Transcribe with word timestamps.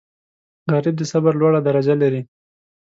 غریب 0.71 0.95
د 0.97 1.03
صبر 1.11 1.33
لوړه 1.41 1.59
درجه 1.67 1.95
لري 2.01 2.21